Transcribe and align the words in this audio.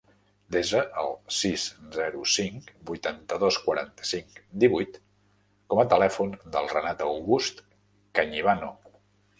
Desa 0.53 0.79
el 1.01 1.11
sis, 1.39 1.65
zero, 1.97 2.21
cinc, 2.37 2.71
vuitanta-dos, 2.93 3.59
quaranta-cinc, 3.67 4.41
divuit 4.65 4.99
com 5.75 5.85
a 5.85 5.89
telèfon 5.97 6.35
del 6.57 6.75
Renat 6.75 7.07
August 7.13 7.65
Cañibano. 8.21 8.75